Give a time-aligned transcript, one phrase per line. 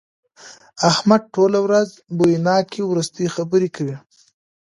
[0.89, 3.95] احمد ټوله ورځ بويناکې ورستې خبرې کوي.